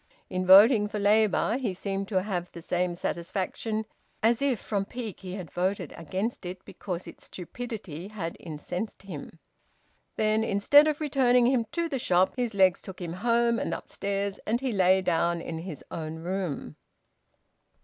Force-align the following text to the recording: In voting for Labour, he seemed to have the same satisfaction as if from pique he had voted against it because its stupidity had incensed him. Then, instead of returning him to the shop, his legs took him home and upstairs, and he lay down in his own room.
In 0.31 0.47
voting 0.47 0.87
for 0.87 0.97
Labour, 0.97 1.59
he 1.59 1.75
seemed 1.75 2.07
to 2.07 2.23
have 2.23 2.51
the 2.51 2.61
same 2.63 2.95
satisfaction 2.95 3.85
as 4.23 4.41
if 4.41 4.59
from 4.59 4.83
pique 4.83 5.19
he 5.19 5.35
had 5.35 5.51
voted 5.51 5.93
against 5.95 6.43
it 6.43 6.65
because 6.65 7.05
its 7.05 7.25
stupidity 7.25 8.07
had 8.07 8.35
incensed 8.39 9.03
him. 9.03 9.37
Then, 10.15 10.43
instead 10.43 10.87
of 10.87 11.01
returning 11.01 11.45
him 11.45 11.65
to 11.73 11.87
the 11.87 11.99
shop, 11.99 12.33
his 12.35 12.55
legs 12.55 12.81
took 12.81 12.99
him 12.99 13.13
home 13.13 13.59
and 13.59 13.75
upstairs, 13.75 14.39
and 14.47 14.59
he 14.59 14.71
lay 14.71 15.03
down 15.03 15.39
in 15.39 15.59
his 15.59 15.83
own 15.91 16.15
room. 16.15 16.77